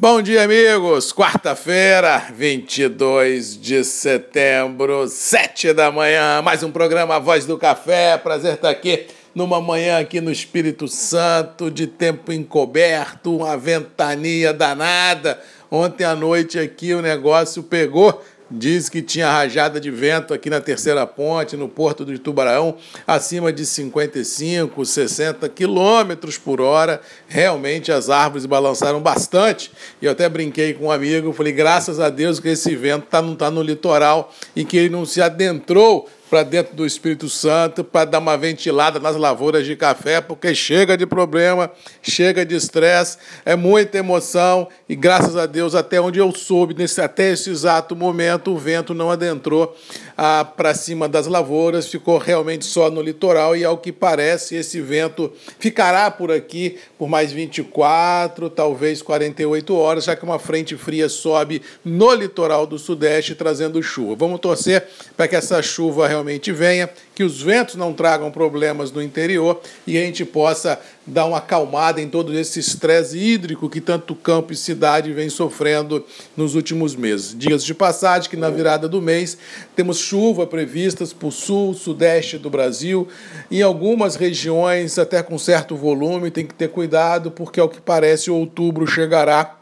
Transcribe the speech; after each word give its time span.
Bom 0.00 0.22
dia, 0.22 0.44
amigos. 0.44 1.12
Quarta-feira, 1.12 2.28
22 2.32 3.60
de 3.60 3.82
setembro, 3.82 5.08
7 5.08 5.72
da 5.72 5.90
manhã. 5.90 6.40
Mais 6.40 6.62
um 6.62 6.70
programa 6.70 7.18
Voz 7.18 7.46
do 7.46 7.58
Café. 7.58 8.16
Prazer 8.16 8.54
estar 8.54 8.70
aqui 8.70 9.08
numa 9.34 9.60
manhã 9.60 9.98
aqui 9.98 10.20
no 10.20 10.30
Espírito 10.30 10.86
Santo, 10.86 11.68
de 11.68 11.88
tempo 11.88 12.32
encoberto, 12.32 13.38
uma 13.38 13.56
ventania 13.56 14.52
danada. 14.52 15.42
Ontem 15.68 16.04
à 16.04 16.14
noite 16.14 16.60
aqui 16.60 16.94
o 16.94 17.02
negócio 17.02 17.64
pegou 17.64 18.22
Diz 18.50 18.88
que 18.88 19.02
tinha 19.02 19.30
rajada 19.30 19.78
de 19.78 19.90
vento 19.90 20.32
aqui 20.32 20.48
na 20.48 20.60
terceira 20.60 21.06
ponte, 21.06 21.54
no 21.54 21.68
porto 21.68 22.04
de 22.04 22.18
Tubarão, 22.18 22.76
acima 23.06 23.52
de 23.52 23.66
55, 23.66 24.84
60 24.86 25.46
quilômetros 25.50 26.38
por 26.38 26.58
hora. 26.58 27.00
Realmente 27.28 27.92
as 27.92 28.08
árvores 28.08 28.46
balançaram 28.46 29.00
bastante. 29.00 29.70
E 30.00 30.06
eu 30.06 30.12
até 30.12 30.26
brinquei 30.30 30.72
com 30.72 30.86
um 30.86 30.90
amigo, 30.90 31.32
falei, 31.34 31.52
graças 31.52 32.00
a 32.00 32.08
Deus 32.08 32.40
que 32.40 32.48
esse 32.48 32.74
vento 32.74 33.06
tá, 33.06 33.20
não 33.20 33.34
está 33.34 33.50
no 33.50 33.62
litoral 33.62 34.32
e 34.56 34.64
que 34.64 34.78
ele 34.78 34.88
não 34.88 35.04
se 35.04 35.20
adentrou 35.20 36.08
para 36.28 36.42
dentro 36.42 36.74
do 36.74 36.86
Espírito 36.86 37.28
Santo 37.28 37.82
para 37.82 38.04
dar 38.04 38.18
uma 38.18 38.36
ventilada 38.36 38.98
nas 39.00 39.16
lavouras 39.16 39.64
de 39.64 39.74
café, 39.74 40.20
porque 40.20 40.54
chega 40.54 40.96
de 40.96 41.06
problema, 41.06 41.70
chega 42.02 42.44
de 42.44 42.54
estresse, 42.54 43.18
é 43.44 43.56
muita 43.56 43.98
emoção 43.98 44.68
e 44.88 44.94
graças 44.94 45.36
a 45.36 45.46
Deus, 45.46 45.74
até 45.74 46.00
onde 46.00 46.18
eu 46.18 46.32
soube, 46.32 46.74
nesse, 46.74 47.00
até 47.00 47.32
esse 47.32 47.50
exato 47.50 47.96
momento, 47.96 48.52
o 48.52 48.58
vento 48.58 48.94
não 48.94 49.10
adentrou 49.10 49.76
ah, 50.20 50.44
para 50.44 50.74
cima 50.74 51.08
das 51.08 51.28
lavouras, 51.28 51.86
ficou 51.86 52.18
realmente 52.18 52.64
só 52.64 52.90
no 52.90 53.00
litoral 53.00 53.56
e, 53.56 53.64
ao 53.64 53.78
que 53.78 53.92
parece, 53.92 54.56
esse 54.56 54.80
vento 54.80 55.32
ficará 55.60 56.10
por 56.10 56.32
aqui 56.32 56.76
por 56.98 57.08
mais 57.08 57.30
24, 57.30 58.50
talvez 58.50 59.00
48 59.00 59.76
horas, 59.76 60.04
já 60.06 60.16
que 60.16 60.24
uma 60.24 60.40
frente 60.40 60.76
fria 60.76 61.08
sobe 61.08 61.62
no 61.84 62.12
litoral 62.12 62.66
do 62.66 62.80
Sudeste 62.80 63.36
trazendo 63.36 63.80
chuva. 63.80 64.16
Vamos 64.16 64.40
torcer 64.40 64.88
para 65.16 65.28
que 65.28 65.36
essa 65.36 65.62
chuva 65.62 66.08
realmente 66.08 66.50
venha, 66.50 66.90
que 67.14 67.22
os 67.22 67.40
ventos 67.40 67.76
não 67.76 67.92
tragam 67.92 68.32
problemas 68.32 68.90
no 68.90 69.00
interior 69.00 69.60
e 69.86 69.96
a 69.96 70.00
gente 70.00 70.24
possa 70.24 70.80
dar 71.08 71.24
uma 71.24 71.38
acalmada 71.38 72.00
em 72.00 72.08
todo 72.08 72.36
esse 72.38 72.60
estresse 72.60 73.18
hídrico 73.18 73.68
que 73.68 73.80
tanto 73.80 74.14
campo 74.14 74.52
e 74.52 74.56
cidade 74.56 75.12
vem 75.12 75.28
sofrendo 75.28 76.04
nos 76.36 76.54
últimos 76.54 76.94
meses. 76.94 77.36
Dias 77.36 77.64
de 77.64 77.74
passagem 77.74 78.28
que 78.28 78.36
na 78.36 78.50
virada 78.50 78.88
do 78.88 79.00
mês 79.00 79.38
temos 79.74 79.98
chuva 79.98 80.46
previstas 80.46 81.12
para 81.12 81.28
o 81.28 81.32
sul, 81.32 81.74
sudeste 81.74 82.38
do 82.38 82.50
Brasil, 82.50 83.08
em 83.50 83.62
algumas 83.62 84.16
regiões 84.16 84.98
até 84.98 85.22
com 85.22 85.38
certo 85.38 85.74
volume, 85.74 86.30
tem 86.30 86.46
que 86.46 86.54
ter 86.54 86.68
cuidado 86.68 87.30
porque 87.30 87.58
ao 87.58 87.68
que 87.68 87.80
parece 87.80 88.30
outubro 88.30 88.86
chegará 88.86 89.56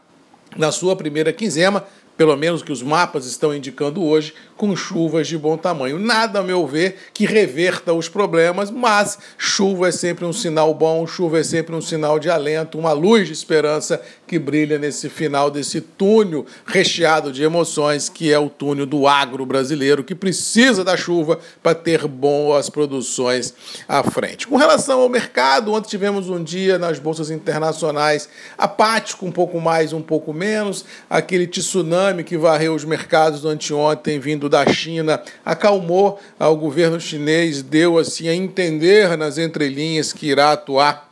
na 0.55 0.71
sua 0.71 0.95
primeira 0.95 1.33
quinzena, 1.33 1.83
pelo 2.17 2.35
menos 2.35 2.63
que 2.63 2.71
os 2.71 2.81
mapas 2.81 3.25
estão 3.27 3.55
indicando 3.55 4.03
hoje, 4.03 4.33
com 4.57 4.75
chuvas 4.75 5.27
de 5.27 5.37
bom 5.37 5.55
tamanho. 5.55 5.99
Nada, 5.99 6.39
a 6.39 6.43
meu 6.43 6.65
ver, 6.65 6.97
que 7.13 7.27
reverta 7.27 7.93
os 7.93 8.09
problemas, 8.09 8.71
mas 8.71 9.19
chuva 9.37 9.89
é 9.89 9.91
sempre 9.91 10.25
um 10.25 10.33
sinal 10.33 10.73
bom, 10.73 11.05
chuva 11.05 11.39
é 11.39 11.43
sempre 11.43 11.75
um 11.75 11.81
sinal 11.81 12.17
de 12.17 12.27
alento, 12.27 12.79
uma 12.79 12.91
luz 12.91 13.27
de 13.27 13.33
esperança 13.33 14.01
que 14.25 14.39
brilha 14.39 14.79
nesse 14.79 15.09
final 15.09 15.51
desse 15.51 15.79
túnel 15.79 16.43
recheado 16.65 17.31
de 17.31 17.43
emoções, 17.43 18.09
que 18.09 18.33
é 18.33 18.39
o 18.39 18.49
túnel 18.49 18.87
do 18.87 19.07
agro 19.07 19.45
brasileiro, 19.45 20.03
que 20.03 20.15
precisa 20.15 20.83
da 20.83 20.97
chuva 20.97 21.39
para 21.61 21.75
ter 21.75 22.07
boas 22.07 22.67
produções 22.67 23.53
à 23.87 24.01
frente. 24.01 24.47
Com 24.47 24.57
relação 24.57 25.01
ao 25.01 25.09
mercado, 25.09 25.71
ontem 25.71 25.89
tivemos 25.89 26.29
um 26.29 26.43
dia 26.43 26.79
nas 26.79 26.97
bolsas 26.97 27.29
internacionais 27.29 28.27
apático, 28.57 29.23
um 29.23 29.31
pouco 29.31 29.61
mais, 29.61 29.93
um 29.93 30.01
pouco 30.01 30.33
menos, 30.33 30.83
aquele 31.07 31.45
tsunami 31.45 32.06
que 32.23 32.37
varreu 32.37 32.73
os 32.73 32.83
mercados 32.83 33.45
anteontem, 33.45 34.19
vindo 34.19 34.49
da 34.49 34.65
China 34.67 35.21
acalmou 35.45 36.19
o 36.39 36.55
governo 36.55 36.99
chinês, 36.99 37.61
deu 37.61 37.97
assim 37.97 38.27
a 38.27 38.35
entender 38.35 39.17
nas 39.17 39.37
entrelinhas 39.37 40.13
que 40.13 40.27
irá 40.27 40.51
atuar 40.51 41.07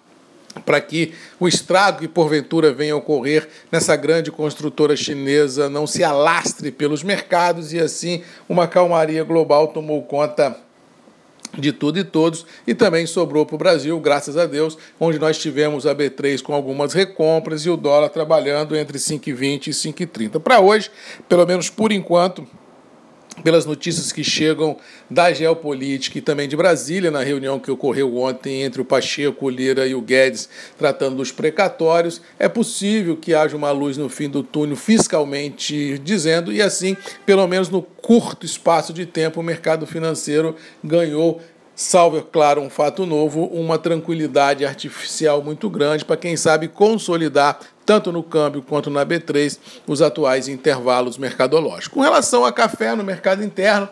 para 0.65 0.79
que 0.79 1.13
o 1.39 1.47
estrago 1.47 1.99
que 1.99 2.07
porventura 2.07 2.71
venha 2.71 2.93
a 2.93 2.97
ocorrer 2.97 3.47
nessa 3.71 3.95
grande 3.95 4.31
construtora 4.31 4.95
chinesa 4.95 5.69
não 5.69 5.85
se 5.85 6.03
alastre 6.03 6.71
pelos 6.71 7.03
mercados 7.03 7.73
e 7.73 7.79
assim 7.79 8.23
uma 8.47 8.67
calmaria 8.67 9.23
global 9.23 9.67
tomou 9.69 10.01
conta 10.03 10.55
de 11.57 11.71
tudo 11.71 11.99
e 11.99 12.03
todos, 12.03 12.45
e 12.65 12.73
também 12.73 13.05
sobrou 13.05 13.45
para 13.45 13.55
o 13.55 13.57
Brasil, 13.57 13.99
graças 13.99 14.37
a 14.37 14.45
Deus, 14.45 14.77
onde 14.99 15.19
nós 15.19 15.37
tivemos 15.37 15.85
a 15.85 15.95
B3 15.95 16.41
com 16.41 16.53
algumas 16.53 16.93
recompras 16.93 17.65
e 17.65 17.69
o 17.69 17.77
dólar 17.77 18.09
trabalhando 18.09 18.75
entre 18.75 18.97
5,20 18.97 19.67
e 19.67 19.71
5,30. 19.71 20.39
Para 20.39 20.59
hoje, 20.59 20.89
pelo 21.27 21.45
menos 21.45 21.69
por 21.69 21.91
enquanto, 21.91 22.47
pelas 23.43 23.65
notícias 23.65 24.11
que 24.11 24.23
chegam 24.23 24.77
da 25.09 25.31
geopolítica 25.31 26.17
e 26.17 26.21
também 26.21 26.47
de 26.47 26.55
Brasília, 26.55 27.11
na 27.11 27.21
reunião 27.21 27.59
que 27.59 27.69
ocorreu 27.69 28.15
ontem 28.17 28.63
entre 28.63 28.81
o 28.81 28.85
Pacheco, 28.85 29.45
o 29.45 29.49
Lira 29.49 29.85
e 29.85 29.93
o 29.93 30.01
Guedes, 30.01 30.49
tratando 30.77 31.17
dos 31.17 31.31
precatórios, 31.31 32.21
é 32.39 32.47
possível 32.47 33.17
que 33.17 33.33
haja 33.33 33.55
uma 33.55 33.71
luz 33.71 33.97
no 33.97 34.09
fim 34.09 34.29
do 34.29 34.41
túnel 34.41 34.75
fiscalmente 34.75 35.99
dizendo, 35.99 36.51
e 36.51 36.61
assim, 36.61 36.95
pelo 37.25 37.45
menos 37.47 37.69
no 37.69 37.81
curto 37.81 38.45
espaço 38.45 38.93
de 38.93 39.05
tempo, 39.05 39.39
o 39.39 39.43
mercado 39.43 39.85
financeiro 39.85 40.55
ganhou 40.83 41.41
salvo, 41.75 42.17
é 42.17 42.21
claro, 42.21 42.61
um 42.61 42.69
fato 42.69 43.05
novo, 43.05 43.45
uma 43.45 43.77
tranquilidade 43.77 44.65
artificial 44.65 45.43
muito 45.43 45.69
grande 45.69 46.05
para 46.05 46.17
quem 46.17 46.37
sabe 46.37 46.67
consolidar 46.67 47.59
tanto 47.85 48.11
no 48.11 48.23
câmbio 48.23 48.63
quanto 48.63 48.89
na 48.89 49.05
B3 49.05 49.59
os 49.85 50.01
atuais 50.01 50.47
intervalos 50.47 51.17
mercadológicos. 51.17 51.89
Com 51.89 52.01
relação 52.01 52.43
a 52.43 52.51
café 52.51 52.95
no 52.95 53.03
mercado 53.03 53.43
interno, 53.43 53.87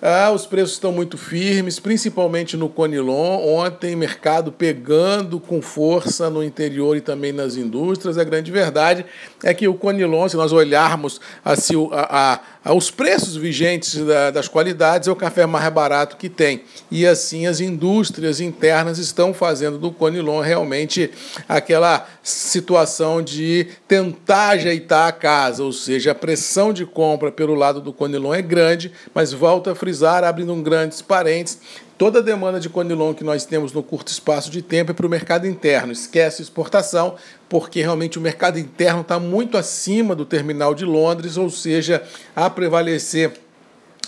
ah, 0.00 0.30
os 0.32 0.46
preços 0.46 0.74
estão 0.74 0.92
muito 0.92 1.18
firmes, 1.18 1.80
principalmente 1.80 2.56
no 2.56 2.68
Conilon. 2.68 3.44
Ontem, 3.44 3.96
mercado 3.96 4.52
pegando 4.52 5.40
com 5.40 5.60
força 5.60 6.30
no 6.30 6.42
interior 6.42 6.96
e 6.96 7.00
também 7.00 7.32
nas 7.32 7.56
indústrias. 7.56 8.16
A 8.16 8.22
grande 8.22 8.52
verdade 8.52 9.04
é 9.42 9.52
que 9.52 9.66
o 9.66 9.74
Conilon, 9.74 10.28
se 10.28 10.36
nós 10.36 10.52
olharmos 10.52 11.20
assim, 11.44 11.74
a, 11.90 12.34
a, 12.34 12.40
os 12.74 12.90
preços 12.90 13.36
vigentes 13.36 13.94
da, 14.04 14.30
das 14.30 14.48
qualidades, 14.48 15.08
é 15.08 15.10
o 15.10 15.16
café 15.16 15.46
mais 15.46 15.72
barato 15.72 16.16
que 16.16 16.28
tem. 16.28 16.62
E 16.90 17.06
assim, 17.06 17.46
as 17.46 17.60
indústrias 17.60 18.40
internas 18.40 18.98
estão 18.98 19.32
fazendo 19.32 19.78
do 19.78 19.90
Conilon 19.90 20.40
realmente 20.40 21.10
aquela 21.48 22.06
situação 22.22 23.22
de 23.22 23.68
tentar 23.86 24.50
ajeitar 24.50 25.08
a 25.08 25.12
casa, 25.12 25.64
ou 25.64 25.72
seja, 25.72 26.12
a 26.12 26.14
pressão 26.14 26.72
de 26.72 26.84
compra 26.84 27.32
pelo 27.32 27.54
lado 27.54 27.80
do 27.80 27.92
Conilon 27.92 28.34
é 28.34 28.42
grande, 28.42 28.92
mas 29.14 29.32
volta 29.32 29.72
a 29.72 29.74
frisar, 29.74 30.22
abrindo 30.24 30.52
um 30.52 30.62
grandes 30.62 31.00
parênteses, 31.00 31.58
toda 31.98 32.20
a 32.20 32.22
demanda 32.22 32.60
de 32.60 32.68
conilon 32.68 33.12
que 33.12 33.24
nós 33.24 33.44
temos 33.44 33.72
no 33.72 33.82
curto 33.82 34.08
espaço 34.08 34.50
de 34.50 34.62
tempo 34.62 34.92
é 34.92 34.94
para 34.94 35.06
o 35.06 35.10
mercado 35.10 35.46
interno. 35.46 35.92
Esquece 35.92 36.40
exportação, 36.40 37.16
porque 37.48 37.82
realmente 37.82 38.18
o 38.18 38.20
mercado 38.22 38.58
interno 38.58 39.00
está 39.00 39.18
muito 39.18 39.58
acima 39.58 40.14
do 40.14 40.24
terminal 40.24 40.74
de 40.74 40.84
Londres, 40.84 41.36
ou 41.36 41.50
seja, 41.50 42.02
a 42.36 42.48
prevalecer 42.48 43.32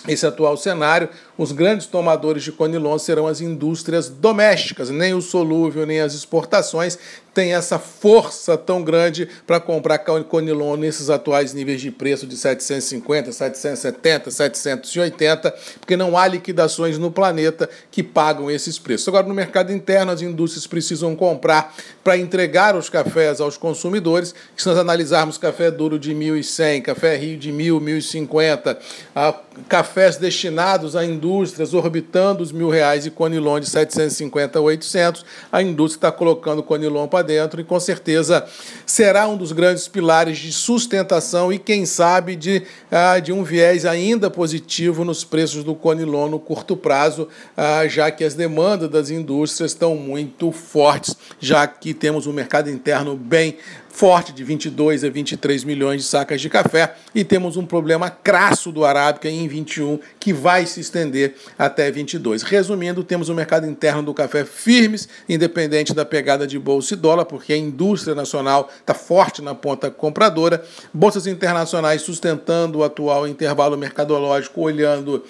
esse 0.07 0.25
atual 0.25 0.57
cenário, 0.57 1.09
os 1.41 1.51
grandes 1.51 1.87
tomadores 1.87 2.43
de 2.43 2.51
conilon 2.51 2.99
serão 2.99 3.25
as 3.25 3.41
indústrias 3.41 4.07
domésticas, 4.07 4.91
nem 4.91 5.15
o 5.15 5.23
solúvel, 5.23 5.87
nem 5.87 5.99
as 5.99 6.13
exportações 6.13 6.99
têm 7.33 7.53
essa 7.53 7.79
força 7.79 8.57
tão 8.57 8.83
grande 8.83 9.27
para 9.47 9.59
comprar 9.59 9.99
conilon 9.99 10.75
nesses 10.75 11.09
atuais 11.09 11.53
níveis 11.53 11.81
de 11.81 11.89
preço 11.89 12.27
de 12.27 12.35
750, 12.35 13.31
770, 13.31 14.29
780, 14.29 15.55
porque 15.79 15.97
não 15.97 16.15
há 16.15 16.27
liquidações 16.27 16.99
no 16.99 17.09
planeta 17.09 17.67
que 17.89 18.03
pagam 18.03 18.51
esses 18.51 18.77
preços. 18.77 19.07
Agora, 19.07 19.25
no 19.25 19.33
mercado 19.33 19.71
interno, 19.71 20.11
as 20.11 20.21
indústrias 20.21 20.67
precisam 20.67 21.15
comprar 21.15 21.73
para 22.03 22.17
entregar 22.17 22.75
os 22.75 22.89
cafés 22.89 23.39
aos 23.39 23.57
consumidores. 23.57 24.35
Se 24.55 24.67
nós 24.67 24.77
analisarmos 24.77 25.37
café 25.37 25.71
duro 25.71 25.97
de 25.97 26.13
1.100, 26.13 26.81
café 26.81 27.15
Rio 27.15 27.37
de 27.37 27.51
1.000, 27.51 27.79
1.050, 27.79 28.77
cafés 29.69 30.17
destinados 30.17 30.97
a 30.97 31.05
indústrias 31.05 31.30
indústrias 31.31 31.73
orbitando 31.73 32.43
os 32.43 32.51
mil 32.51 32.69
reais 32.69 33.05
e 33.05 33.09
Conilon 33.09 33.59
de 33.59 33.69
750 33.69 34.59
a 34.59 34.61
800, 34.61 35.25
a 35.51 35.61
indústria 35.61 35.97
está 35.97 36.11
colocando 36.11 36.61
Conilon 36.61 37.07
para 37.07 37.23
dentro 37.23 37.61
e 37.61 37.63
com 37.63 37.79
certeza 37.79 38.45
será 38.85 39.27
um 39.27 39.37
dos 39.37 39.53
grandes 39.53 39.87
pilares 39.87 40.37
de 40.37 40.51
sustentação 40.51 41.51
e 41.51 41.57
quem 41.57 41.85
sabe 41.85 42.35
de, 42.35 42.63
ah, 42.91 43.19
de 43.19 43.31
um 43.31 43.43
viés 43.43 43.85
ainda 43.85 44.29
positivo 44.29 45.05
nos 45.05 45.23
preços 45.23 45.63
do 45.63 45.73
Conilon 45.73 46.27
no 46.27 46.39
curto 46.39 46.75
prazo, 46.75 47.27
ah, 47.55 47.87
já 47.87 48.11
que 48.11 48.23
as 48.23 48.33
demandas 48.33 48.89
das 48.89 49.09
indústrias 49.09 49.71
estão 49.71 49.95
muito 49.95 50.51
fortes, 50.51 51.15
já 51.39 51.65
que 51.65 51.93
temos 51.93 52.27
um 52.27 52.33
mercado 52.33 52.69
interno 52.69 53.15
bem 53.15 53.57
forte 53.91 54.31
de 54.31 54.43
22 54.43 55.03
a 55.03 55.09
23 55.09 55.63
milhões 55.63 56.01
de 56.01 56.07
sacas 56.07 56.41
de 56.41 56.49
café 56.49 56.95
e 57.13 57.23
temos 57.23 57.57
um 57.57 57.65
problema 57.65 58.09
crasso 58.09 58.71
do 58.71 58.85
Arábica 58.85 59.29
em 59.29 59.47
21 59.47 59.99
que 60.19 60.31
vai 60.31 60.65
se 60.65 60.79
estender 60.79 61.35
até 61.57 61.91
22. 61.91 62.41
Resumindo, 62.41 63.03
temos 63.03 63.29
o 63.29 63.33
um 63.33 63.35
mercado 63.35 63.67
interno 63.67 64.01
do 64.01 64.13
café 64.13 64.45
firmes, 64.45 65.07
independente 65.27 65.93
da 65.93 66.05
pegada 66.05 66.47
de 66.47 66.57
bolsa 66.57 66.93
e 66.93 66.97
dólar, 66.97 67.25
porque 67.25 67.53
a 67.53 67.57
indústria 67.57 68.15
nacional 68.15 68.69
está 68.79 68.93
forte 68.93 69.41
na 69.41 69.53
ponta 69.53 69.91
compradora, 69.91 70.63
bolsas 70.93 71.27
internacionais 71.27 72.01
sustentando 72.01 72.79
o 72.79 72.83
atual 72.83 73.27
intervalo 73.27 73.77
mercadológico, 73.77 74.61
olhando 74.61 75.23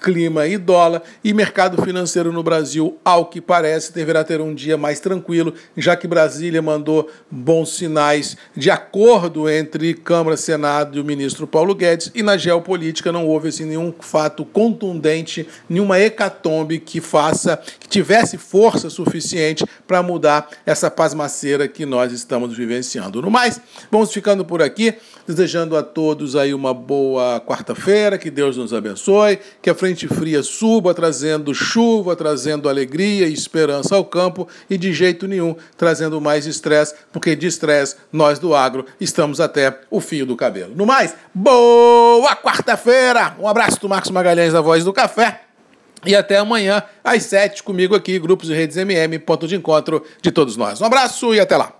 clima 0.00 0.46
e 0.46 0.56
dólar, 0.56 1.02
e 1.22 1.32
mercado 1.32 1.82
financeiro 1.82 2.32
no 2.32 2.42
Brasil, 2.42 2.98
ao 3.04 3.26
que 3.26 3.40
parece, 3.40 3.92
deverá 3.92 4.24
ter 4.24 4.40
um 4.40 4.54
dia 4.54 4.76
mais 4.76 5.00
tranquilo, 5.00 5.54
já 5.76 5.96
que 5.96 6.06
Brasília 6.06 6.62
mandou 6.62 7.08
bons 7.30 7.76
sinais 7.76 8.36
de 8.56 8.70
acordo 8.70 9.48
entre 9.48 9.94
Câmara, 9.94 10.36
Senado 10.36 10.96
e 10.96 11.00
o 11.00 11.04
ministro 11.04 11.46
Paulo 11.46 11.74
Guedes, 11.74 12.10
e 12.14 12.22
na 12.22 12.36
geopolítica 12.36 13.12
não 13.12 13.26
houve 13.26 13.48
assim, 13.48 13.64
nenhum 13.64 13.92
fato 13.98 14.44
contundente, 14.44 15.46
nenhuma 15.68 15.98
hecatombe 15.98 16.78
que 16.78 17.00
faça, 17.00 17.60
que 17.80 17.88
tivesse 17.88 18.38
força 18.38 18.90
suficiente 18.90 19.64
para 19.86 20.02
mudar 20.02 20.48
essa 20.64 20.90
pasmaceira 20.90 21.66
que 21.66 21.84
nós 21.84 22.12
estamos 22.12 22.56
vivenciando. 22.56 23.22
No 23.22 23.30
mais, 23.30 23.60
vamos 23.90 24.12
ficando 24.12 24.44
por 24.44 24.62
aqui, 24.62 24.94
desejando 25.26 25.76
a 25.76 25.82
todos 25.82 26.36
aí 26.36 26.54
uma 26.54 26.72
boa 26.72 27.40
quarta-feira, 27.40 28.18
que 28.18 28.30
Deus 28.30 28.56
nos 28.56 28.72
abençoe, 28.72 29.38
que 29.60 29.70
a 29.70 29.74
frente 29.74 29.87
fria 29.96 30.42
suba, 30.42 30.92
trazendo 30.92 31.54
chuva, 31.54 32.14
trazendo 32.14 32.68
alegria 32.68 33.26
e 33.26 33.32
esperança 33.32 33.96
ao 33.96 34.04
campo 34.04 34.46
e 34.68 34.76
de 34.76 34.92
jeito 34.92 35.26
nenhum 35.26 35.56
trazendo 35.76 36.20
mais 36.20 36.46
estresse, 36.46 36.94
porque 37.12 37.34
de 37.34 37.46
estresse 37.46 37.96
nós 38.12 38.38
do 38.38 38.54
agro 38.54 38.84
estamos 39.00 39.40
até 39.40 39.80
o 39.90 40.00
fio 40.00 40.26
do 40.26 40.36
cabelo. 40.36 40.74
No 40.74 40.84
mais, 40.84 41.14
boa 41.34 42.36
quarta-feira! 42.36 43.36
Um 43.38 43.48
abraço 43.48 43.80
do 43.80 43.88
Marcos 43.88 44.10
Magalhães 44.10 44.52
da 44.52 44.60
Voz 44.60 44.84
do 44.84 44.92
Café. 44.92 45.42
E 46.04 46.14
até 46.14 46.36
amanhã, 46.36 46.82
às 47.02 47.24
sete, 47.24 47.62
comigo 47.62 47.94
aqui, 47.94 48.18
Grupos 48.18 48.50
e 48.50 48.54
Redes 48.54 48.76
MM, 48.76 49.18
ponto 49.18 49.48
de 49.48 49.56
encontro 49.56 50.04
de 50.22 50.30
todos 50.30 50.56
nós. 50.56 50.80
Um 50.80 50.84
abraço 50.84 51.34
e 51.34 51.40
até 51.40 51.56
lá. 51.56 51.72